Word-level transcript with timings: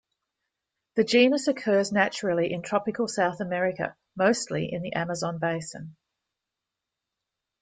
The 0.95 1.03
genus 1.03 1.47
occurs 1.47 1.91
naturally 1.91 2.51
in 2.51 2.63
tropical 2.63 3.07
South 3.07 3.39
America, 3.39 3.95
mostly 4.15 4.65
in 4.73 4.81
the 4.81 4.93
Amazon 4.93 5.37
basin. 5.37 5.95